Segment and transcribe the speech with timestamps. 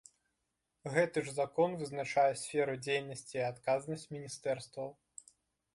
[0.95, 4.89] Гэты ж закон вызначае сферу дзейнасці і адказнасць міністэрстваў.